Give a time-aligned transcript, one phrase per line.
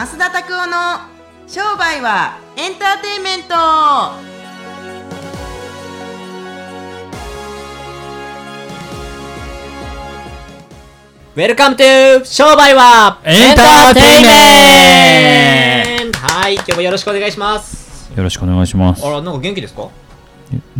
[0.00, 1.00] 増田拓夫の
[1.46, 3.54] 商売はエンターテインメント
[11.36, 18.10] Welcome to 商売はエンターテイメントはい、今日もよろしくお願いします。
[18.16, 19.10] よろしくお願いしますあ。
[19.10, 19.90] ら、なんか元気ですか？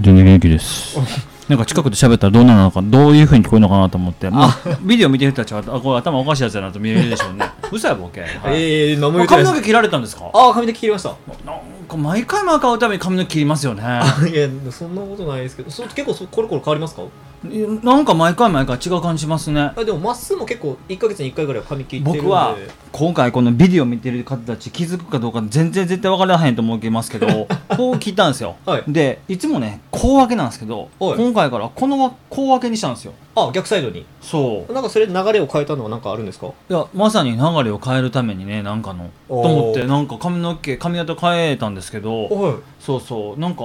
[0.00, 0.96] 全然元気です。
[1.50, 7.44] なんか近くで喋ったらどうなのか、どういう風に聞こえるのかなと思って、まあ、ビデオ見てる人たちは、あ、これ頭おかしいやつだなと見えるでしょうね。
[7.72, 8.20] 嘘やボケ。
[8.20, 8.30] はい
[8.62, 9.50] ええー、何も言ってないです。
[9.50, 10.30] 髪の毛切られたんですか？
[10.32, 11.08] ああ、髪の毛切りました。
[11.08, 11.14] な
[11.54, 11.58] ん
[11.88, 13.82] か毎回毎回会うために髪の毛切りますよね。
[13.82, 17.02] いや、そんなことないですけど、そ結構そコロコロ変わりますか？
[17.42, 19.72] なんか毎回毎回違う感じしますね。
[19.74, 22.20] あでも、まっすーも結構1ヶ月に1回ぐらい髪切ってるんで。
[22.20, 22.54] 僕は
[22.92, 27.26] 今回このビデオ見てる方たち気づくかどうか全然絶対分からへんと思いますけど
[27.76, 28.84] こう聞いたんですよ、はい。
[28.88, 31.16] でいつもね小分けなんですけどはい。
[31.16, 33.12] 今回からこの小分けにしたんですよ。
[33.34, 34.04] あ、逆サイドに。
[34.20, 34.72] そう。
[34.72, 36.48] なんかそれ流れを変えたのはなんかあるんですか？
[36.48, 39.08] いやまさに流れを変えるためにねなんかの。
[39.28, 42.24] と思ってなんか髪の毛髪型変えたんですけど。
[42.28, 42.54] はい。
[42.80, 43.40] そうそう。
[43.40, 43.62] なんか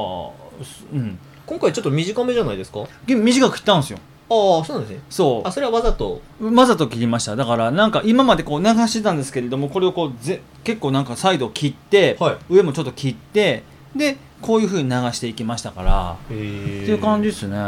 [0.63, 2.85] すうん今回ちょっと短めじゃないですか？
[3.05, 3.99] で短く切ったんですよ。
[4.27, 5.03] ああ、そうなんですね。
[5.09, 6.21] そあ、それはわざと？
[6.39, 7.35] うわざと切りました。
[7.35, 12.37] だからなんか今までこう流してたんですけれどもこれをこうぜ結構なんかサイドを切って、はい。
[12.49, 13.63] 上もちょっと切って
[13.95, 16.83] でこういうふうに流していきましたから、へえ。
[16.83, 17.59] っていう感じですね、う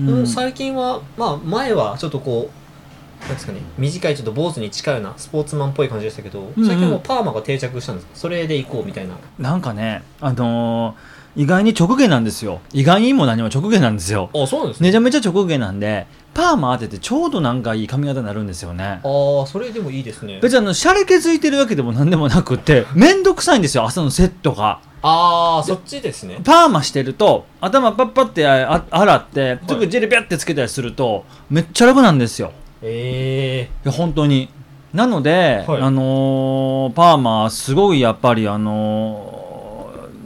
[0.00, 0.22] うん。
[0.22, 8.12] ん、最近は、まあ、前はちょっとこう、なんですかね、短いちょっと坊主に近いようなスポーツマンっぽい感じでしたけど、うん最近はもうパーマが定着したんですか？
[8.14, 9.14] それで行こうみたいな。
[9.38, 12.60] なんかねあのー意外に直下なんですよ。
[12.72, 14.30] 意外にも何も直下なんですよ。
[14.34, 14.88] あ、そうなんですね。
[14.88, 18.84] めちゃめちゃ直下なんでパーマ当ててちょうどなんかいい髪型になるんですよね。
[18.84, 20.38] ああ、それでもいいですね。
[20.42, 24.80] 別にあのシャレ気づいてるわけでも何でもなくってめんどくさいんですよ朝のセットが。
[25.02, 26.40] ああ、そっちですね。
[26.44, 32.52] パーマしてると頭パッパってあ洗ってすぐジェルビャってつけたりするとめっちゃ楽なんですよ。
[32.82, 34.48] ええいや本当に。
[34.92, 35.82] なので、はい。
[35.82, 39.37] あのーパーマすごいやっぱりあのー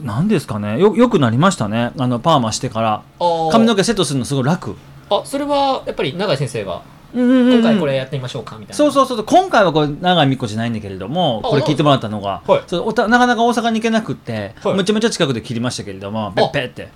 [0.03, 0.79] なんですかね。
[0.79, 1.91] よよくなりましたね。
[1.97, 3.03] あのパーマしてから。
[3.19, 4.75] あ髪の毛セットするのすごい楽。
[5.09, 6.81] あ、それはやっぱり永井先生が、
[7.13, 8.75] 今回これやってみましょうかみたいな。
[8.75, 12.63] そうそうそう今回はこれ長井美子じゃないんだけれどもあこれ聞いてもらったのが、はい。
[12.67, 14.77] そうなかなか大阪に行けなくって、はい。
[14.77, 16.89] めちゃめちゃ近くで切りましたけれどもペッペッって。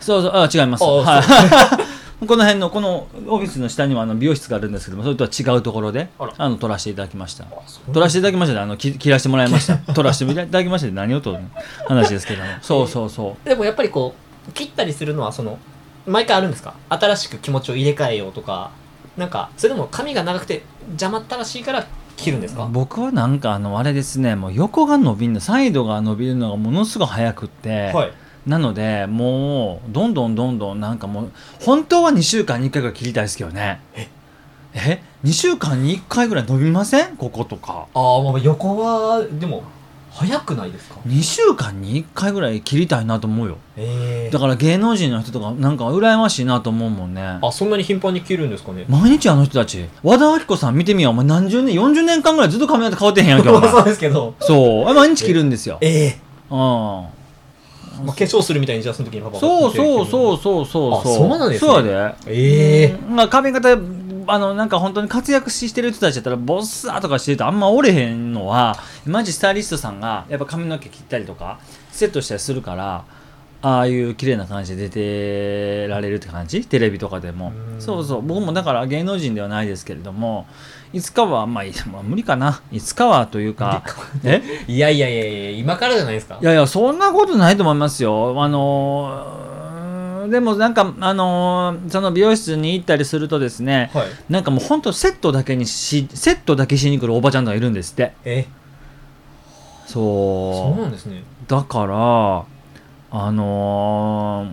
[0.00, 0.84] そうそうあ違います。
[0.84, 1.79] あはい
[2.26, 7.46] この辺のこのオフィスの下にはあの美容室があるんですけどもそれとは違うところであの撮らせていただきました。
[7.92, 9.78] 撮らせていただきましたであのき切らせてもらいました。
[9.94, 11.48] 撮らせていただきましたで何を撮るの
[11.88, 12.48] 話ですけども。
[12.60, 13.48] そうそうそう。
[13.48, 14.14] でもやっぱりこ
[14.48, 15.58] う、切ったりするのは、その、
[16.06, 18.70] 毎回あるんですか新しく気持ちを入れ替えようとか、
[19.16, 21.86] なんか、それでも髪が長くて邪魔ったらしいから
[22.16, 22.68] 切るんですか？
[22.70, 28.12] 僕はなんかあのあれですねもう横が伸びるのサイドが伸びるのがものすごい早くって、はい。
[28.46, 31.30] なのでもうどんどんどんどんなんかもう
[31.60, 33.80] 本当は2週間に1回ぐらい切りたいですけどね。
[33.94, 34.08] え？
[34.72, 37.16] え？2週間に1回ぐらい伸びません？
[37.16, 37.86] こことか。
[37.92, 39.64] ああ、まあ横は、でも、
[40.12, 43.58] 早くないですか？2週間に1回ぐらい切りたいなと思うよ。
[43.76, 47.38] ええだから芸能人の人とかなんか羨ましいなと思うもんね。
[47.42, 48.84] あ、そんなに頻繁に切るんですかね？
[48.88, 49.84] 毎日あの人たち。
[50.02, 51.12] 和田アキ子さん見てみよう。
[51.12, 54.34] お前何十年40年間ぐらいずっと髪型変わってへんやんけ そうですけど。
[54.40, 54.94] そう。
[54.94, 55.78] 毎日切るんですよ。
[55.80, 56.18] ええ
[56.50, 57.04] うん
[58.04, 60.06] まあ、化粧するみたいにじゃあその時にパパがそうそうう。
[60.06, 60.94] そうそうそう。
[60.94, 61.70] あそうなんですね。
[61.70, 62.98] そうやでええ。
[63.08, 63.76] まあ、髪型
[64.26, 71.58] あのなんか本当に活躍してる人たちだったらボッサーとかしてるとあんまおれへんのはマジスタイリストさんがやっぱ髪の毛切ったりとか
[71.90, 73.04] セットしたりするから
[73.62, 76.66] ああいう綺麗な感じで出てられるって感じ？
[76.66, 80.46] テレビとかでもうんそうそう僕もだから芸能人ではないですけれども
[80.94, 83.84] いつかはまあ、いまあ無理かないつかはというか
[84.24, 84.42] え？
[84.66, 86.44] いやいやいやいや、今からじゃないですかい。
[86.44, 88.42] やいや、そんなことないと思いますよ。
[88.42, 94.08] あのーでもなんか、あのーその美容室に行ったりするとですね、はい。
[94.28, 98.12] なんかもう本当セットだけにし、セットだけしに来るおばちゃんとかいるんですって。
[98.24, 98.46] え？
[99.86, 100.74] そう。
[100.74, 101.24] そうなんですね。
[101.48, 102.44] だから、
[103.10, 104.46] あの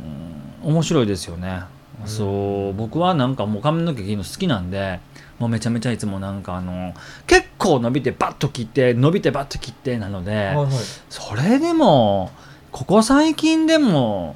[0.64, 1.62] ー面白いですよね。
[2.02, 2.08] うん。
[2.08, 5.00] そう、僕はなんかもう髪の毛切るの好きなんで、
[5.40, 6.94] もうめちゃめちゃいつもなんかあの
[7.28, 10.68] 結構伸びてバッと切って、伸びてバッと切ってなので、はいはい。
[11.10, 12.32] それでも
[12.72, 14.36] ここ最近でも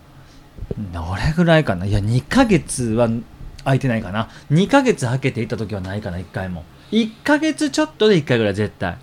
[0.94, 1.86] どれぐらいかな？
[1.86, 3.10] いや2ヶ月は
[3.64, 4.30] 空いてないかな。
[4.52, 6.64] 2ヶ月空けていった時はないかな1回も。
[6.92, 8.96] 1ヶ月ちょっとで1回ぐらい絶対。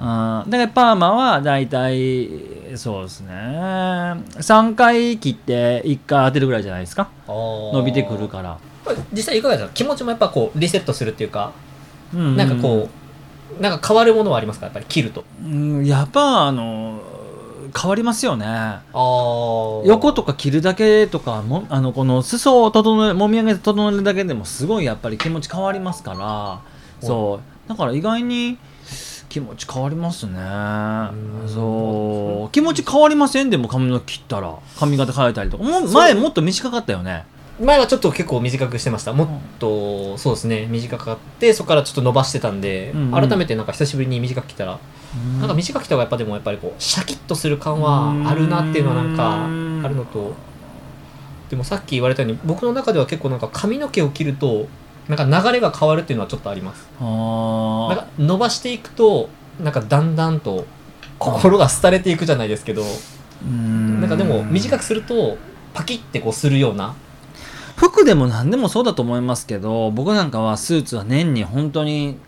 [0.00, 0.50] あうん。
[0.50, 3.32] だからパーマは大体そうですね。
[3.34, 7.08] 3回切って1回当てるぐらいじゃないですか。
[7.26, 7.72] ー。
[7.74, 8.58] 伸びてくるから、
[9.12, 9.72] 実際いかがですか？
[9.74, 11.52] 気持ちもやっぱこうリセットするっていうか、
[12.14, 12.36] うん。
[12.36, 12.88] なんかこ
[13.58, 14.66] うなんか変わるものはありますか？
[14.66, 15.24] やっぱり切ると。
[15.42, 15.84] うん。
[15.84, 17.00] やっぱあの
[17.78, 18.46] 変わりますよね。
[18.92, 26.60] 横とか切るだけとかもあのこの裾を整えもみ上げて整えるだけでもすごいやっぱり気持ち変わりますから。
[27.06, 27.68] そう。
[27.68, 28.58] だから意外に
[29.28, 30.32] 気持ち変わりますね。
[30.32, 31.12] ん。
[31.46, 31.69] そう
[32.52, 33.50] 気持ち変わりません？
[33.50, 35.64] でも髪の毛切ったら髪型変えたりとか。
[35.64, 37.24] もう前もっと短かったよね。
[37.60, 39.12] 前はちょっと結構短くしてました。
[39.12, 40.66] もっとそうですね。
[40.66, 43.28] 短かってそこからちょっと伸ばしてたんで、うんうん。
[43.28, 44.78] 改めてなんか久しぶりに短く切ったら、
[45.38, 50.32] なんか短く切った方がやっぱでもやっぱりこうシャキッとする感はあるなっていうのはなんかうんあるのと。
[51.50, 54.68] でもさっき言われたように僕の中では結構なんか髪の毛を切ると
[55.08, 56.88] なんか流れが変わるっていうのはちょっとあります。
[57.00, 59.28] あなんーか伸ばしていくと
[59.60, 60.64] なんかだんだんと
[61.20, 62.82] 心が廃れていくじゃないですけど
[63.44, 64.00] うん。
[64.00, 65.38] なんかでも短くすると
[65.72, 66.96] パキッてこうするような。
[67.76, 72.18] 服でも何でもそうだと思いますけど僕なんかはスーツは年に本当に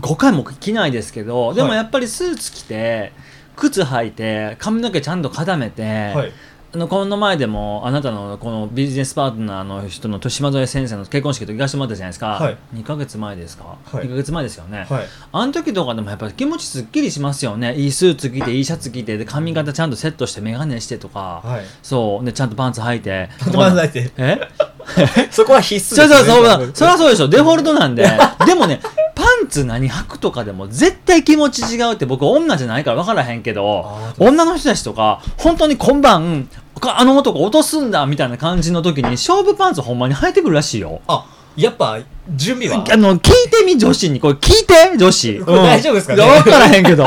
[0.00, 3.12] 5回も着ないですけどでもやっぱりスーツ着て
[3.54, 6.28] 靴履いて髪の毛ちゃんと固めて、はい。
[6.28, 6.32] あ
[6.76, 12.56] のこの前でもあなたのこのビジネスパートナーの人の島添先生の結婚式と行かせてもらったじゃないですか、はい。
[12.74, 14.04] 2ヶ月前ですか、はい。
[14.04, 15.06] 2ヶ月前ですよね、はい。
[15.32, 17.74] あの時とかでもやっぱり気持ちすっきりしますよね。
[17.76, 21.64] いいスーツ着ていいシャツ着てで髪型ちゃんとセットして眼鏡してとか、はい。
[21.82, 22.24] そう。
[22.24, 23.28] でちゃんとパンツ履いて。
[23.74, 24.10] ないて。
[24.16, 24.38] え？
[25.30, 28.08] そこは必須そうそうそう、ですねそりゃそうでしょ、デフォルトなんで。
[28.46, 28.80] でもね、
[29.14, 41.00] パンツ何履くとかでも絶対気持ち違うって僕女じゃないから分からへんけどあ、女の人たちとか、本当に今晩、かあの男落とすんだみたいな感じの時に勝負パンツほんまに履いてくるらしいよ。
[41.08, 41.26] あ
[41.56, 41.98] やっぱ
[42.34, 42.84] 準備は？
[42.92, 44.20] あの、聞いてみ、女子に。
[44.20, 45.40] これ聞いて、女子。
[45.40, 46.22] これ大丈夫ですかね？
[46.22, 47.06] 分からへんけど。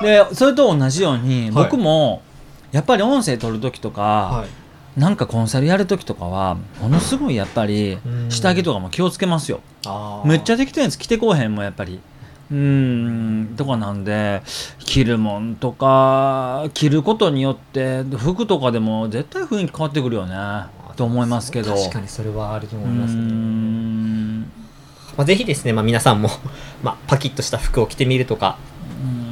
[0.00, 2.22] で、それと同じように、はい僕も、
[2.70, 9.60] やっぱり音声取る時とか、はいなんかコンサルやる時とかは、ものすごいやっぱりうん、下着とかも気をつけますよ。
[10.26, 11.98] めっちゃ適当なやつ着てこうへんもんやっぱり
[12.52, 14.42] うーんとかなんで
[14.78, 20.34] 着るもんとか着ることによって服とかでも絶対雰囲気変わってくるよね
[20.96, 21.74] と思いますけど。
[21.74, 24.40] 確かにそれはあると思いますね、ん。
[24.42, 24.46] ま
[25.18, 26.28] あ、ぜひですね、まあ、皆さんも、
[26.84, 28.58] まあ、パキッとした服を着てみるとか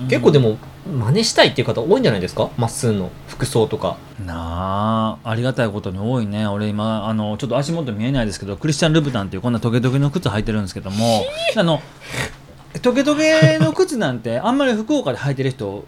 [0.03, 0.09] うん。
[0.09, 0.57] 結構でも
[0.91, 2.49] 真似したいっていう方多いんじゃないですか？
[2.57, 3.97] まっすーの服装とか。
[4.27, 6.47] なあありがたいことに多いね。
[6.47, 11.23] 俺今あのちょっと足元見えないですけどクリスチャン・ルブタンっていうこんなトゲトゲの靴履いてるんですけども
[11.57, 11.81] あの
[12.83, 15.85] トゲトゲの靴なんてあんまり福岡で履いてる人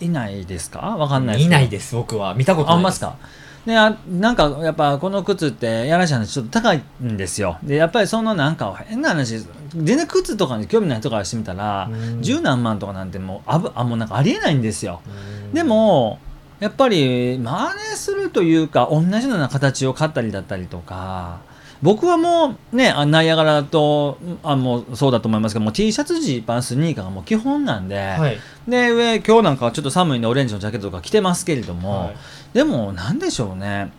[0.00, 0.78] いないですか？
[0.80, 1.58] わかんないですけど。
[1.58, 2.34] 見ないです僕は。
[2.34, 3.04] 見たことないです。
[3.04, 3.36] あんますか？
[3.66, 7.58] であなんかやっぱこの靴ってやらしい話ちょっと高いんですよ。
[7.62, 9.38] でやっぱりそのなんか変な話
[9.74, 12.22] 全然靴とかに興味ない人からしてみたらうん。
[12.22, 15.00] 十何万とかなんてもうあぶあもうなんかありえないんですよ。
[15.06, 15.52] うん。
[15.52, 16.20] でも
[16.60, 21.40] やっぱり真似するというか同じような形を買ったりだったりとか
[21.86, 28.38] 僕はもうねあナイアガラとあもうそうだと思いますけどもう T シャツジーパンスニーカーがもう基本なんで、はい。
[28.66, 32.16] で上今日なんかはちょっと寒いんでオレンジのジャケットとか着てますけれども、はい。
[32.54, 33.92] でもなんでしょうね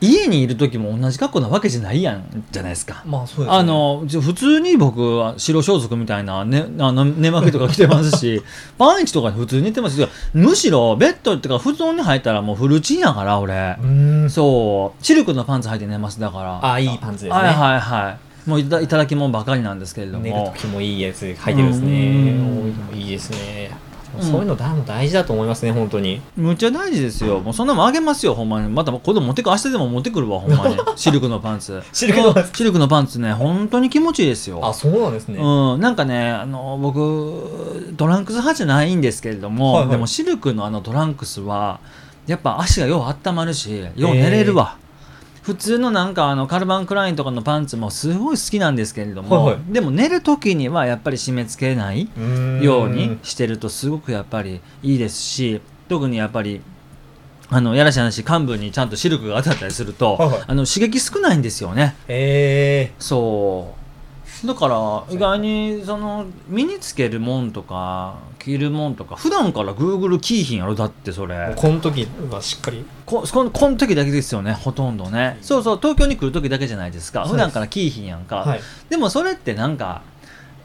[0.00, 3.02] 家にいる時も同じ格好なわけじゃないやんじゃないですか。
[3.04, 3.58] まあそうですね。
[3.58, 8.42] あの普通に僕は白装束みたいな、ね、 あの寝巻きとか着てますし
[8.78, 13.76] パンイチとか普通に寝てますよむしろベッドっていうか布団に入ったらもうフルチンやから俺。
[14.28, 15.04] そう。
[15.04, 16.72] シルクのパンツ履いて寝ますだから。
[16.72, 17.42] あいいパンツですね。
[17.42, 18.10] はいはいは
[18.46, 18.48] い。
[18.48, 21.90] もういただきもんばかりなんですけれど寝るも時もいいやつ履いてるんですね。
[22.92, 22.98] うん。
[22.98, 24.22] いいですねうん。
[24.22, 26.20] そういうのだ大事だと思いますね本当に。
[26.36, 27.40] むっちゃ大事ですよ。
[27.40, 28.68] もうそんなもんあげますよほんまに。
[28.68, 30.76] また子供持ってく明日でも持ってくるわほんまに。
[30.96, 31.82] シルクのパンツ。
[31.92, 34.60] シルクのパンツシルクのパンツね本当に気持ちいいですよ。
[34.62, 35.38] あそうなんですね。
[35.38, 39.90] うん、なんかねあの僕トランクス派じゃないんですけれども、はいはい。
[39.90, 41.80] でもシルクのあのトランクスは
[42.26, 44.76] やっぱ足がよう温まるしよう寝れるわ、
[45.48, 49.72] 普通のなんかあのカルバン・クラインとかのパンツもすごい好きなんですけれども、はいはい。
[49.72, 52.06] でも寝る時にはやっぱり締め付けない
[52.60, 56.60] ようにしてるとすごくやっぱりいいですし特にやっぱり
[57.48, 60.42] あのやらしい話幹部にちゃんとシルクが当たったりすると、はいはい。
[60.48, 61.96] あの刺激少ないんですよね。
[62.08, 63.87] へえそう
[64.44, 71.54] だから意外にその身につけるもんとか着るもんとか普段からグーグルキーひんやろだってそれ。
[71.56, 72.84] この時はしっかり。
[73.04, 75.38] ここのこの時だけですよねほとんどね。
[75.42, 77.26] そうそう東京に来る時だけじゃないですか。
[77.26, 78.60] 普段からキーひんやんか、はい。
[78.88, 80.02] でもそれってなんか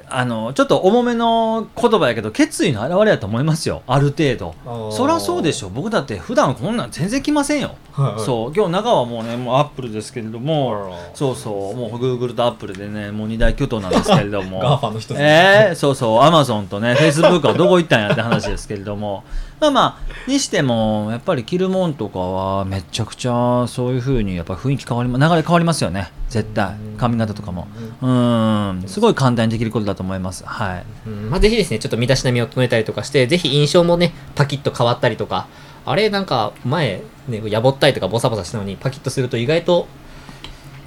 [0.09, 3.81] あのちょっと重めの言葉やけど決意の表れやと思いますよ。
[3.87, 4.91] ある程度。
[4.91, 5.69] そりゃそうでしょ。
[5.69, 8.25] 僕だって普段こんなん全然来ませんよ、はいはい。
[8.25, 8.53] そう。
[8.55, 11.75] 今日中はもうねもうアップルですけれどもそうそう。
[11.75, 14.59] もうグーグルとアップルでねもう二大巨頭なんですけれども。
[14.61, 16.21] GAFAの一つですえー、そうそう。
[16.21, 19.23] アマゾンとねフェイスブックはどこ行ったんやって話ですけれども。
[19.61, 26.11] まあまあにしてもやっぱり着るもんとかはめちゃくちゃそういうふうにやっぱ雰囲気変わりま流れ変わりますよね。
[26.33, 26.73] 絶対。
[26.97, 27.67] 髪型とかも。
[28.01, 28.83] うん。
[28.87, 30.43] すごい簡単にできることだと思います。
[30.45, 30.85] はい。
[31.05, 31.29] うん。
[31.29, 35.45] まあ、ぜひですね、ちょっと身だしなみを整えたりとかして、ぜひ印象もね、パキッと変わったりとか、
[35.85, 39.87] あれ、なんか、前、ね、やぼったいとかボサボサしたのに、パキッとすると意外と、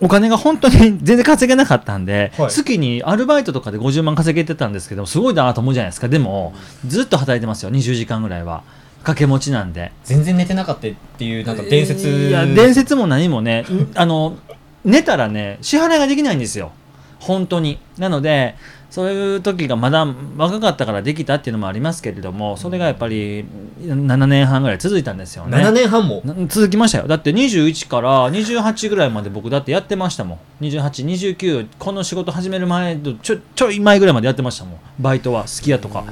[0.00, 2.50] お金が本当に 全然稼げなかったんで、はい。
[2.50, 6.08] 月にアルバイトとかで50万稼げてたんですけどすごいなと思うじゃないですか。
[6.08, 6.52] でも
[6.86, 7.70] ずっと働いてますよ。
[7.70, 8.62] 20時間ぐらいは
[9.02, 9.92] 掛け持ちなんで。
[10.04, 12.08] 全然寝てなかったっていう、なんか伝説。
[12.08, 14.36] いや伝説も何もねあの
[14.84, 16.72] 寝たらね支払いができないんですよ。
[17.20, 17.78] 本当に。
[17.98, 18.56] なので
[18.90, 20.06] そういう時がまだ
[20.36, 23.44] 若かったからできたっていうのもありますけれどもそれがやっぱり
[23.80, 25.56] 7年半ぐらい続いたんですよね。
[25.56, 26.20] 7年半も？
[26.24, 27.06] な続きましたよ。
[27.06, 30.64] だって21から28ぐらいまで僕だってやってましたもん。
[30.64, 34.80] 2829この仕事始める前とちょちょい前ぐらいまでやってましたもん。
[35.00, 36.04] バイトは好きやとか。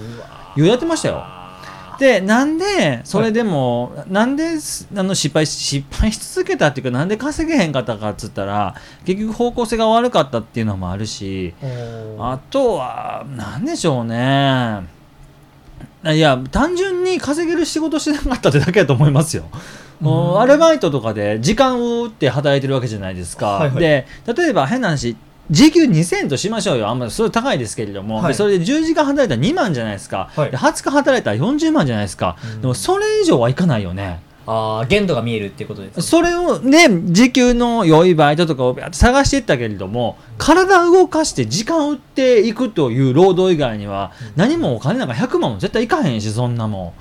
[0.57, 1.40] ようやってましたよ
[2.01, 11.53] でなんでそれでも、なんですあの失敗し失敗し続けたっていうかなんで稼げへんかったかっつったら結局方向性が悪かったっていうのもあるし
[12.19, 14.81] あとは何でしょうね。
[16.07, 19.45] いや単純に稼げる仕事してなかったってだけだと思いますよ。
[20.01, 23.49] もうアルバイトとかで時間を打って働いてるわけじゃないですか。
[23.49, 23.79] はいはい。
[23.79, 25.19] で例えば変な話
[25.51, 26.89] 時給2000としましょうよ。
[26.89, 28.29] あんまりそれ高いですけれども、はい。
[28.29, 30.51] でそれで10時間働いたら2万じゃないですか、はい。
[30.51, 32.61] で20日働いたら40万じゃないですか、うん。
[32.61, 34.21] でもそれ以上はいかないよね。
[34.47, 36.03] ああ、限度が見えるっていうことです。
[36.03, 46.95] それをね時給の良いバイトとかを探していったけれども体を動かして時間を打っていくという労働以外には何もお金なんか100万も絶対いかへんしそんなも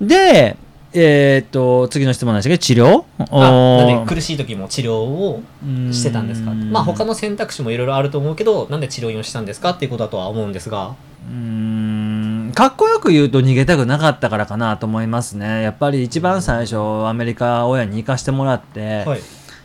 [0.00, 0.06] ん。
[0.06, 0.56] で
[0.94, 3.04] えーっと次の質問なんですけど治療？
[3.18, 5.42] あなんで苦しい時も治療を
[5.90, 6.52] してたんですか？
[6.52, 10.94] まあ他の選択肢もいろいろあると思うけどなんで治療院をしたんですかっていうことだとは思うんですが。
[11.28, 12.52] うーん。
[12.54, 15.62] かっこよく言うと逃げたくなかったからかなと思いますね。
[15.62, 19.20] やっぱり一番最初アメリカ親に行かしてもらって、はい。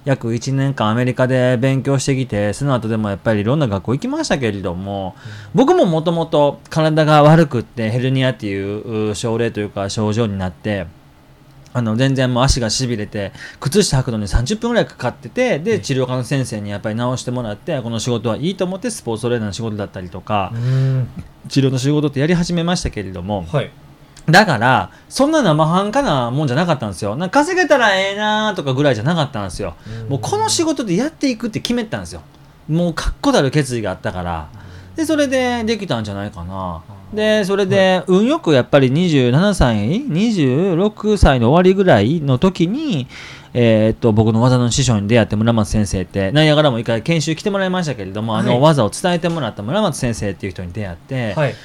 [0.05, 5.17] 約1年間アメリカで勉強してきてその後でもやっぱりいろんな学校行きましたけれども、
[5.53, 10.87] 僕ももともと体が悪くってヘルニアっていうう症例というか症状になって
[11.77, 21.07] あの全然もう足がしびれて靴下履くのに30分ぐらいかかっててで治療科の先生にやっぱり直してもらってこの仕事はいいと思ってスポーツトレーナーの仕事だったりとかうん。
[21.47, 23.69] 治療の仕事ってやり始めましたけれどもはい。
[24.27, 27.15] だからそんな生半可なもんじゃなかったんですよ。
[27.15, 29.75] なんか稼げたらええなとかぐらいじゃなかったんですよ。
[30.09, 32.23] もうこの仕事でやっていくって決めたんですよ。
[32.67, 34.49] もう確固たる決意があったから
[34.97, 36.81] でそれでできたんじゃないかな。
[37.13, 43.07] でそれで運よくやっぱり27歳26歳の終わりぐらいの時に
[43.53, 48.47] えーっと僕の技の師匠に出会って村松先生ってナイアガラも一回研修来てもらいましたけれども、あはい。
[48.47, 51.55] の技を伝えてもらった村松先生っていう人に出会って、はい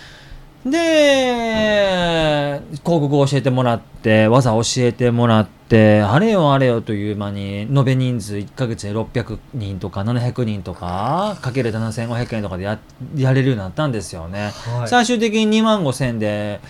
[0.65, 12.79] で広告を教えてもらって技を教えてもらってあれよあれよという間に延べ人数1ヶ月で600人とか700人とかかける7500円とかでや
[13.17, 14.89] やれるようになったんですよね、はい。
[14.89, 16.61] 最終的に2万5000円で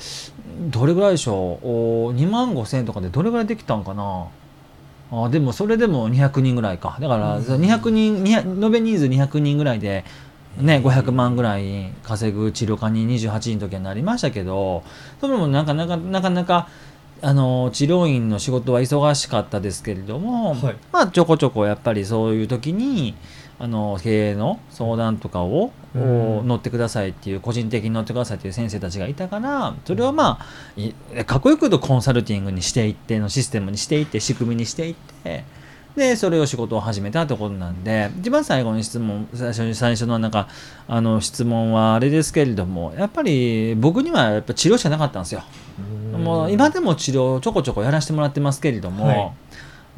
[0.70, 1.66] どれぐらいでしょう？
[1.66, 4.28] お2万5000円とかでどれぐらいできたんかな？
[5.14, 6.96] あでもそれでも200人ぐらいか。
[6.98, 10.06] だからその200人200延べ人数200人ぐらいで
[10.58, 14.82] ね、500万ぐらい稼ぐ治療科に28人の時はなりましたけど
[15.20, 16.68] それもなかなかなかなか
[17.22, 20.76] あの治療院の仕事は忙しかったですけれども、はい。
[20.90, 23.14] まあちょこちょこやっぱりそういう時に
[23.60, 26.38] あの経営の相談とかを、うん。
[26.38, 30.92] お乗ってくださいっていう個人的に乗ってくださいっていう先生たちがいたからそれをまあい
[31.24, 35.44] かっこよく言うとコンサルティングにしていってのシステムにしていって仕組みにしていって
[35.96, 40.48] でそれを仕事を始めたってことなんで一番最後の質問最初に最初のなんか
[40.88, 45.42] あの質問はあれですけれどもやっぱり僕にはやっぱ治療しかなかったんですよ。
[46.18, 49.32] もう今でも治療ちょこちょこやらせてもらってますけれども、はい。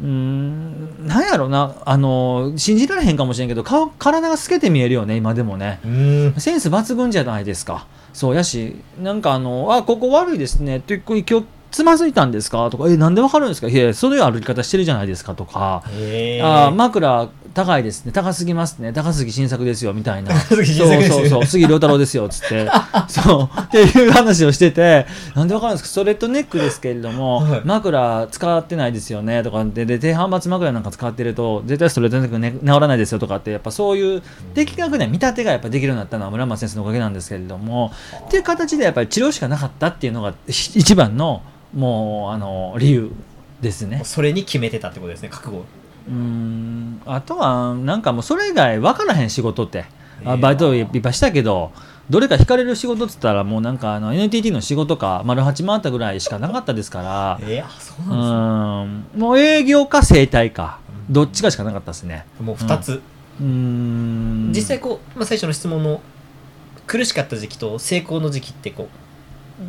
[0.00, 5.78] うーんなんやろなあの信じられへんかもしれんけど顔体が透けて見えるよね今でもね。
[5.84, 6.34] うん。
[6.38, 7.86] センス抜群じゃないですか。
[8.12, 11.44] そうやしなんかあの「あここ悪いですね」って今日
[11.74, 15.82] つまずいたんですか?」とか「えなんでわかるんですか?」「いやそういう歩き方してるじゃないですか」とか。
[15.84, 18.10] あー枕高いですね。
[18.10, 18.92] 高すぎますね。
[18.92, 20.34] 高杉晋作ですよみたいな。
[20.42, 21.46] そうそうそう。
[21.46, 22.68] 杉良太郎ですよっつって。
[23.06, 23.60] そう。
[23.60, 25.88] っていう話をしててなんでわかるんですか？
[25.90, 27.60] ストレートネックですけれども、はい。
[27.64, 29.64] 枕使ってないですよねとか。
[29.64, 34.22] でで低反発枕なんか使ってると絶対ストレートネック、ね、治らないですよとかってやっぱそういう
[34.54, 37.92] 的確な見立てがやっぱできるようになったのは村松先生のおかげなんですけれども
[38.26, 41.40] っていう形でやっぱり治療しかなかったっていうのがひ一番の
[41.74, 43.10] もうあの理由
[43.60, 44.02] ですね。
[44.04, 45.64] それに決めてたってことですね覚悟。
[46.08, 47.00] うーん。
[47.06, 49.84] あとはなんかもうそれ以外分からへん仕事って。
[50.22, 50.30] えー。
[50.32, 51.72] あバイトいっぱいしたけど
[52.10, 57.38] どれか惹かれる仕事っつったらもうなんかあの NTT の仕事か丸八回ったぐらいしかなかったですから。
[57.42, 59.20] えー、あそううなんですねーん。
[59.20, 60.78] もう営業か整体か
[61.10, 62.26] どっちかしかなかったですね。
[62.40, 62.92] もう2つ、
[63.40, 64.52] うーん。
[64.54, 66.00] 実際こう、まあ、最初の質問の
[66.86, 68.88] 苦しかった時期と成功の時期ってこ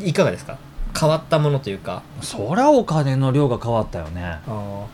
[0.02, 0.58] ういかがですか？
[0.98, 2.04] 変わったものというか。
[2.22, 4.40] そりゃお金の量が変わったよね。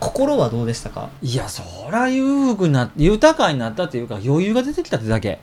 [0.00, 1.10] 心はどうでしたか？
[1.22, 5.38] いやそりゃ裕福にな豊かになったっていうか余裕が出てきたってだけ。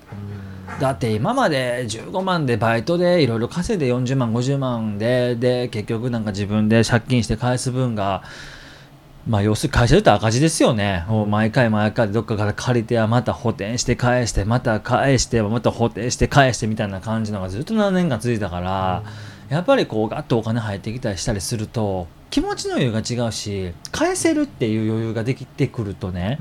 [0.79, 8.21] だって今まで15万でバイトでいろいろ稼いで40万50万でで結局なんか自分で借金して返す分が
[9.27, 11.05] まあ要するに会社で言ったら赤字ですよね。
[11.07, 19.03] もう毎回毎回どっかから借りてはまた補填して返してまた返してまた補填して返してみたいな感じのがずっと7年間続いたから、
[19.49, 26.39] やっぱりこうガッとお金入ってきたりしたりすると気持ちの余裕が違うし返せるっていう余裕ができてくるとね、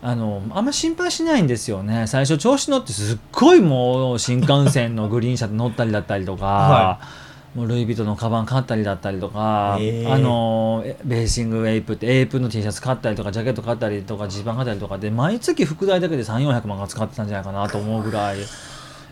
[0.00, 2.06] あのあんま心配しないんですよね。
[2.06, 7.00] 最初調子乗ってすっごいもう新幹線のグリーン車乗ったりだったりとか、は
[7.54, 18.38] もうルイ・ヴィトンのカバン買ったりだったりとか、へーあのえベーシングウェイプってエイプの T シャツ買ったりとかジャケット買ったりとかジーパン買ったりとかで毎月副題だけで3400万が使ってたんじゃないかなと思うぐらい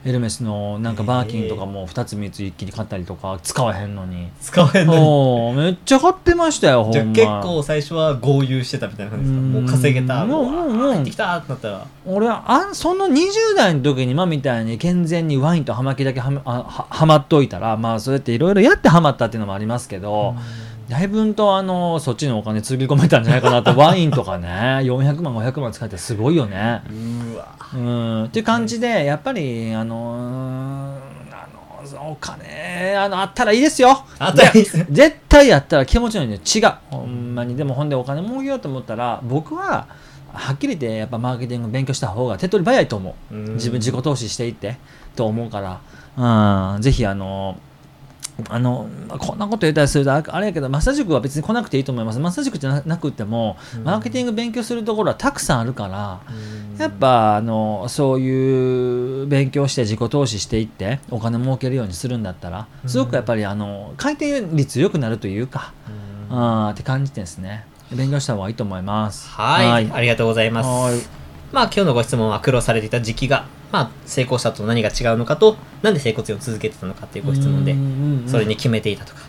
[0.03, 4.29] エルメスのなんかバーキンとかも2つ3つ一気に買ったりとか使わへんのに。
[4.41, 5.57] 使わへんのに。
[5.57, 7.13] めっちゃ買ってましたよほんま。
[7.13, 9.41] 結構最初は豪遊してたみたいな感じですか？
[9.41, 9.53] うん。
[9.53, 10.25] もう稼げた。
[10.25, 10.93] もうもうもう。
[10.93, 11.87] 入ってきたってなったら。
[12.07, 20.35] 俺はあんその20代の時に今みたいに健全にワインと葉巻だけはまあははまっといたらまあそうやっていろいろやってはまったっていうのもありますけど、
[20.91, 23.75] だいぶんとあのそっちのお金つぎ込めたんじゃないかなと。
[23.79, 24.49] ワインとかね
[24.83, 26.83] 400万500万使ってすごいよね。
[27.33, 27.47] うわ。
[27.73, 28.25] うん。
[28.25, 31.47] っていう感じでやっぱりあのーあ
[31.95, 34.05] のお金あのあったらいいですよ。
[34.19, 34.79] あったらいいです。
[34.79, 36.41] ね絶対やったら気持ちのいいね。
[36.45, 36.73] 違う。
[36.91, 37.55] ほんまに。
[37.55, 39.87] でもほんでお金儲けようと思ったら僕は
[40.33, 43.35] はっきり言ってやっぱマーケティング勉強した方が手っ取り早いと思う。
[43.35, 43.55] うん。
[43.55, 44.77] 自分自己投資していって
[45.15, 45.61] と思うか
[46.17, 47.57] ら、うん、ぜひあの
[48.49, 52.19] あのこんなこと言ったりするとああれやけどマッサージ塾は別に来なくていいと思います。
[52.19, 56.21] マッサージ塾じゃななくてもマーケティング勉強するところはたくさんあるから、
[56.79, 65.73] やっぱあのそういう勉強して自己投資していってお金儲けるようにするんだったらすごくやっぱりあの回転率良くなるというか、
[66.31, 67.67] あーって感じですね。
[67.93, 69.29] 勉強した方がいいと思います。
[69.31, 69.91] はい。
[69.91, 70.67] ありがとうございます。
[70.69, 71.01] はい。
[71.53, 77.75] まあ今日のご質問は苦労されていた時期が、まあ、成功したと何が違うのかとなんで整骨院を続けてたのかっていうご質問で
[78.31, 79.21] それに決めていたとか、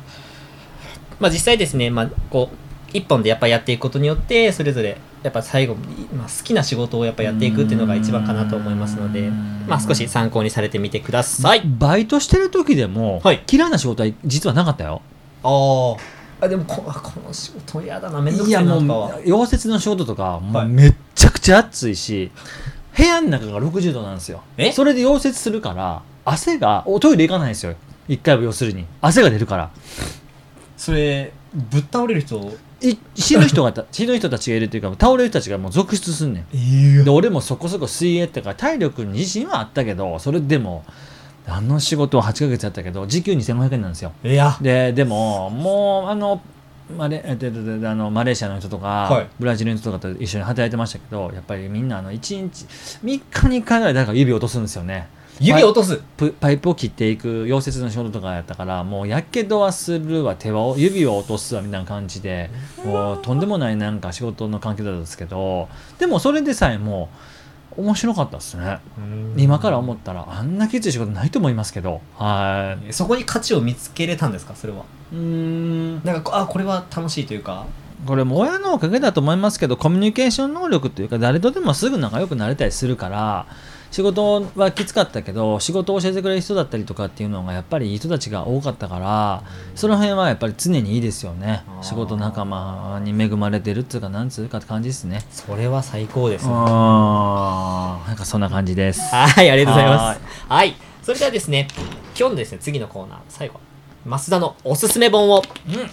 [1.19, 2.57] まあ実際ですね、まあ、こう
[2.93, 5.75] 一本でやっぱやっていくことによってそれぞれやっぱ最後、
[6.15, 9.65] まあ、好きな仕事をやっぱやっていくっていうのが一番かなと思いますのでうん。
[9.67, 11.61] まあ少し参考にされてみてください。
[11.63, 13.43] バイトしてる時でも、はい。
[13.49, 15.01] 嫌いな仕事は実はなかったよ。
[15.43, 15.95] あ
[16.43, 18.19] あでもこあこの仕事嫌だな。
[18.19, 19.17] めんどくさいなとかもは。
[19.17, 20.67] う溶接の仕事とかもはい。
[20.67, 22.31] うめっちゃくちゃ暑いし、
[22.95, 24.41] 部屋の中が60度なんですよ。
[24.57, 24.71] え？
[24.71, 27.75] それで溶接するから汗がおトイレ行かないんですよ。
[28.07, 28.85] 一回は要するに。
[29.01, 29.71] 汗が出るから。
[30.77, 32.57] それぶっ倒れる人？
[32.81, 36.43] い死ぬ人がた 死ぬ人たちがいるというか倒れる人たちがもう続出すんねん。
[36.55, 40.83] ええで俺もそこそこ水泳ってか体力に自信はあったけどそれでも
[41.47, 44.11] あの仕事を8ヶ月やったけど時給2500円なんですよ。
[44.23, 44.57] いや。
[44.61, 46.41] ででももうあの
[46.91, 49.27] マレあのマレーシアの人とか、はい。
[49.39, 55.07] ブラジルの人とかと一緒に働いてましたけどやっぱりみんなあの1日3日に1回ぐらい誰か指を落とすんですよね。
[55.39, 55.99] 指落とす？
[56.17, 62.51] プパイプを切っていく溶接の仕事とかやったからもうやけどはするわ手は指を落とすわみたいな感じで
[62.85, 67.09] もうとんでもないなんか仕事の関係だったんですけどでもそれでさえも
[67.77, 68.79] 面白かったですね。
[69.37, 72.01] 今から思ったらあんなきつい仕事ないと思いますけど。
[72.17, 72.93] はい。
[72.93, 74.55] そこに価値を見つけれたんですか？
[74.55, 74.83] それは。
[75.13, 76.03] うーん。
[76.03, 77.65] なんかこあこれは楽しいというか。
[78.05, 83.45] これも親のおかげだと思いますけどコミュニケーション能力というか誰とでもすぐ仲良くなれたりするから
[83.91, 89.43] 仕事はきつかったけど仕事を教えてくれる人だったりとかっていうのがやっぱりいい人たちが多かったから
[89.75, 91.63] その辺はやっぱり常にいいですよね。
[91.81, 95.21] 仕事仲間に恵まれてるっていうかなんつうかって感じですね。
[95.31, 96.53] それは最高ですね。
[96.53, 96.59] な
[98.13, 99.01] んかそんな感じです。
[99.13, 100.21] はい、ありがとうございまはす。
[100.47, 100.75] はい。
[101.03, 101.67] それではですね、
[102.17, 103.59] 今日のですね、次のコーナー、最後、
[104.05, 105.41] 増田のおすすめ本を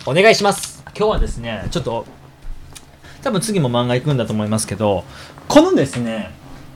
[0.06, 0.78] お願いします。
[0.98, 2.04] 今日はですねちょっと
[3.22, 5.04] 多分次も漫画行くんだと思いますけど
[5.46, 6.30] このですね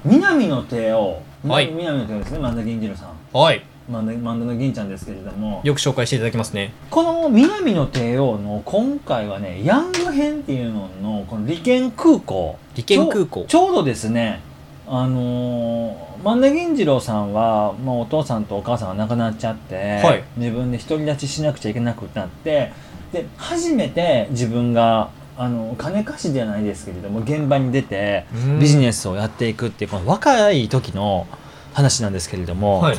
[0.04, 1.22] 南の帝王。
[1.46, 1.70] はい。
[1.70, 3.36] 南の帝王ですね万田銀次郎さん。
[3.36, 3.62] はい。
[3.88, 5.60] 万田の銀ちゃんですけれども。
[5.64, 6.72] よく紹介していただきますね。
[6.90, 12.58] この南の帝王の今回はねヤング編っていうののこの利権空港。
[12.74, 13.44] 利権空港。
[13.48, 14.40] ちょうどですね
[14.86, 20.24] あのー万田銀次郎さんはもうお父さんとお母さんが亡くなっちゃって、はい。
[20.36, 22.72] 自分で独り立ちしなくちゃいけなくなって
[23.12, 28.60] で初めて自分があの金貸しではないですけれども現場に出てうん。
[28.60, 31.26] ビジネスをやっていくっていうこの若い時の
[31.72, 32.98] 話なんですけれども、はい。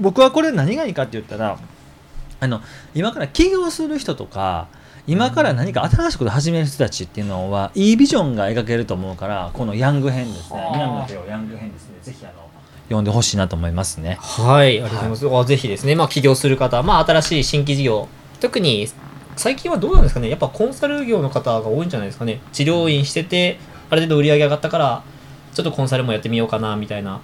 [0.00, 1.58] 僕はこれ何がいいかって言ったら
[2.40, 2.60] あの
[2.94, 4.68] 今から起業する人とか
[5.06, 10.60] 今から何か新しいことを始める人たちっていうのはいいビジョンが描けると思うからこのヤング編ですね。
[10.60, 10.70] はあ。
[10.72, 11.94] 南の手をヤング編ですね。
[12.02, 12.50] ぜひあの
[12.90, 14.18] 読んでほしいなと思いますね。
[14.20, 15.36] はい、ありがとうございます。
[15.42, 18.08] あぜひですね、まあ、起業する方、まあ、新しい新規事業、
[18.40, 18.88] 特に
[19.40, 22.42] 最近はどうなんですかね、やっぱコンサル業の方が多いんじゃないですかね。
[22.52, 25.02] 治療院してて、ある程度売り上げ上がったから、
[25.54, 27.22] ちょっとコンサルもやってみようかなみたいな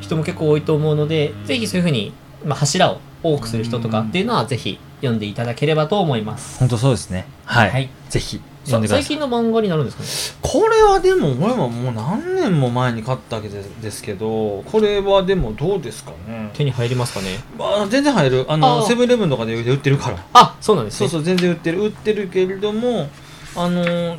[0.00, 2.12] 人も結構多いと思うので、ぜひそういうふうに、
[2.44, 6.58] まあ、柱を多くする人とかっていうのは、ぜひ読んでいただければと思います。
[6.58, 7.26] 本当そうですね。
[7.44, 7.88] はい、はい。
[8.08, 10.40] ぜひ最近の漫画になるんですかね？
[10.52, 16.50] これはでも俺はもう何年も前に買ったわけですけどこれはでもどうですかね？
[16.54, 17.38] 手に入りますかね？
[17.58, 18.46] あ全然入る。
[18.48, 20.24] あのセブンイレブンとかで売ってるから。
[20.32, 21.08] あそうなんですね。
[21.08, 21.80] そうそう全然売ってる。
[21.82, 23.08] 売ってるけれども
[23.56, 24.18] あのー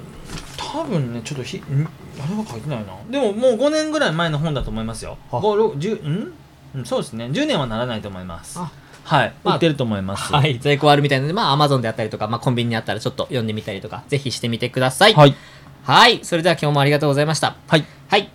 [0.58, 1.62] 多分ねちょっとひん？
[1.62, 2.94] あれは書いてないな。
[3.10, 5.18] でももう5年ぐらい前の本だと思いますよ。
[5.32, 5.38] あ。
[5.38, 6.34] 5 10ん？
[6.76, 7.26] うんそうですね。
[7.28, 8.58] 10年はならないと思います。
[8.60, 8.72] あ
[9.04, 15.14] はい、まあ売ってると思いますはい、在庫あるみたいなので、まあ、アマゾンであったりとか、まあ、コンビニにあったらちょっと読んでみたりとか、ぜひしてみてください。
[15.14, 15.36] はい
[15.84, 16.24] はい。
[16.24, 17.58] それでは今日もありがとうございました。
[17.68, 18.30] はいはい。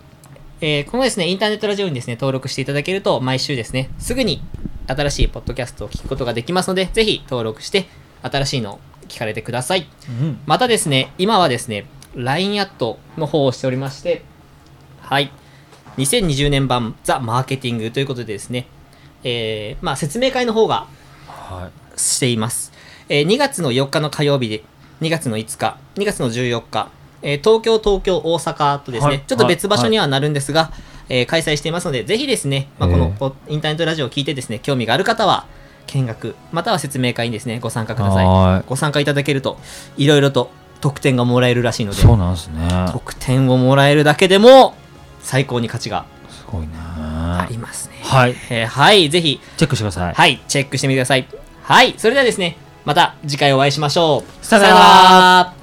[0.61, 4.43] えーこのですね、インターネットラジオにですね、登録していただけると、毎週ですね、すぐに
[4.85, 7.87] 新しいポッドキャストを聞くことができますので、ぜひ登録して、
[8.21, 9.87] 新しいのを聞かれてください。
[10.07, 14.21] うんまたですね、今はですね、LINE アットの方をしておりまして、
[15.01, 15.31] はい。
[15.97, 18.67] 2020年版ザ・マーケティングということでですね、
[19.23, 20.85] えーまあ、説明会の方が
[21.27, 21.99] はい。
[21.99, 22.71] しています。
[23.09, 24.63] えー2月の4日の火曜日で、
[25.01, 26.89] 2月の5日、2月の14日、
[27.21, 29.23] えー東京、東京、大阪とですね、はい。
[29.25, 30.71] ちょっと別場所にはなるんですが、
[31.09, 35.45] えー開催していますので、ぜひですね、まあ、このポインターネットラジオを聞いてですね、興味がある方は、
[35.87, 38.25] 見学、または説明会にですね、ご参加ください。
[38.25, 38.63] はい。
[38.67, 39.57] ご参加いただけると、
[39.97, 40.51] いろいろと
[40.81, 42.67] 特典がもらえるらしいので、そうなんですね。
[42.91, 44.75] 特典をもらえるだけでも、
[45.21, 46.69] 最高に価値がすごいね。
[46.77, 47.98] ありますね。
[48.09, 48.35] はい。
[48.49, 50.13] えーはい、ぜひ、チェックしてください。
[50.15, 51.27] はい、チェックしてみてください。
[51.61, 54.45] はい、それではですね、また次回お会いしましょう。
[54.45, 54.75] さよなら。
[54.75, 55.58] さよなら